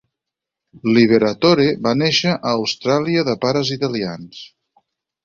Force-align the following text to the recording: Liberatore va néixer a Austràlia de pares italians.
Liberatore 0.95 1.67
va 1.87 1.93
néixer 2.03 2.33
a 2.37 2.53
Austràlia 2.61 3.27
de 3.29 3.37
pares 3.45 3.73
italians. 3.77 4.41